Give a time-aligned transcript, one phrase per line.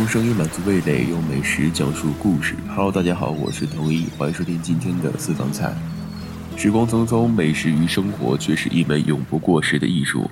[0.00, 2.54] 用声音满足味蕾，用美食讲述故事。
[2.74, 5.74] Hello，大家好，我是童一，欢迎收听今天的私房菜。
[6.56, 10.30] 时光匆匆，美食与生活却是一门永不过时的艺术。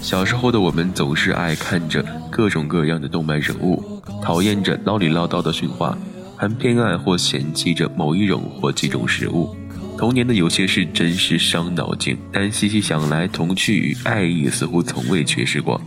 [0.00, 2.00] 小时候的我们总是爱看着
[2.30, 5.98] 各种各样的动漫人物，讨厌着唠里唠叨的训话，
[6.36, 9.56] 还偏爱或嫌弃着某一种或几种食物。
[9.98, 15.80] 童年的有些事真是伤脑筋，但细细想来，童趣与爱意似乎从未缺失过。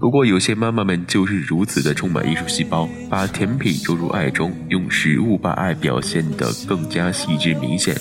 [0.00, 7.96] 不过，有些妈妈们就是如此的充满艺术细胞，把甜品融入爱中，用食物把爱表现得更加细致明显。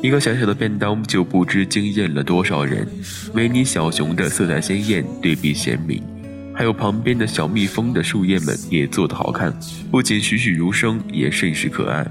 [0.00, 2.86] 一个小小的便当就不知惊艳了多少人。
[3.34, 6.00] 维尼小熊的色彩鲜艳，对比鲜明，
[6.54, 9.52] 还有旁边的小蜜蜂的树叶们也做得好看，
[9.90, 12.06] 不仅栩栩如生，也甚是可爱。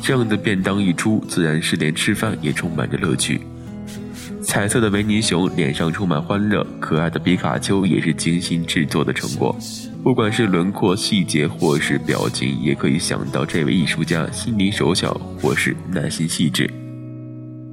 [0.00, 3.42] 这样的便当一出，自然是连吃饭也充满着乐趣。
[4.52, 9.56] 彩色的维尼熊脸上充满欢乐，可爱的皮卡丘也是精心制作的成果。
[10.04, 16.70] 不管是轮廓细节或是表情，也可以想到这位艺术家心灵手巧或是耐心细致。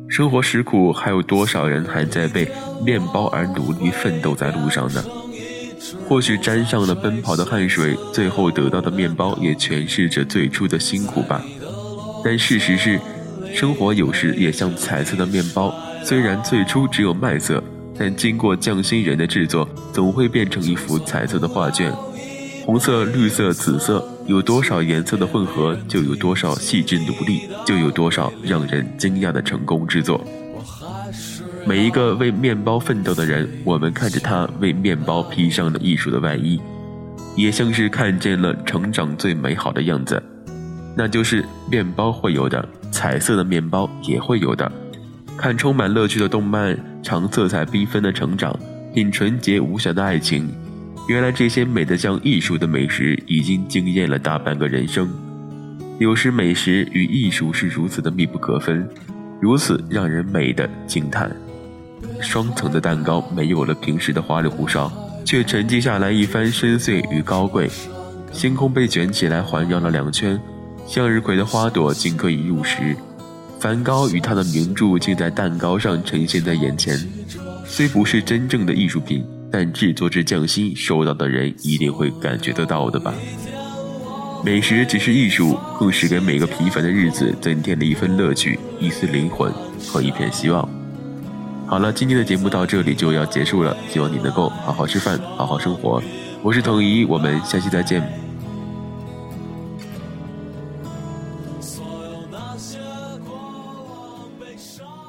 [0.07, 2.49] 生活实苦，还有多少人还在为
[2.85, 5.03] 面包而努力奋斗在路上呢？
[6.07, 11.43] 或许沾上了奔跑的汗水，最后得到的面包也诠释着最初的辛苦吧。
[12.23, 12.97] 但事实是，
[13.53, 15.75] 生活有时也像彩色的面包。
[16.03, 17.63] 虽然最初只有麦色，
[17.97, 21.93] 但经过匠心人的制作，总会变成一幅彩色的画卷。
[22.65, 30.23] 红色、绿色、紫色，有多少颜色的混合，就有多少细致努力，就有多少让人惊讶的成功制作。
[31.65, 36.59] 每一个为面包奋斗的人，我们看着他为面包披上了艺术的外衣，
[37.35, 40.21] 也像是看见了成长最美好的样子，
[40.95, 44.71] 那就是面包会有的，彩色的面包也会有的。
[45.39, 48.53] 看充满乐趣的动漫，尝色彩缤纷的成长，
[48.93, 50.49] 品纯洁无瑕的爱情。
[51.07, 55.09] 原来这些美得像艺术的美食，已经惊艳了大半个人生。
[55.97, 58.85] 有时美食与艺术是如此的密不可分，
[59.39, 61.31] 如此让人美的惊叹。
[62.19, 64.91] 双层的蛋糕没有了平时的花里胡哨，
[65.23, 67.69] 却沉积下来一番深邃与高贵。
[68.33, 70.37] 星空被卷起来环绕了两圈，
[70.85, 72.93] 向日葵的花朵竟可以入食。
[73.59, 76.97] 梵高与他的名著竟在蛋糕上呈现在眼前，
[77.65, 83.13] 虽不是真正的艺术品，但制作之匠心，收到的人一定会感觉得到的吧。
[84.45, 89.51] 美食只是艺术，更是给每个平凡的日子增添了一份乐趣、一丝灵魂
[89.87, 90.67] 和一片希望。
[91.67, 96.01] 好了，今天的节目到这里就要结束了，希望你能够好好吃饭，好好生活。
[96.41, 98.28] 我是童怡，我们下期再见。
[104.59, 105.08] saw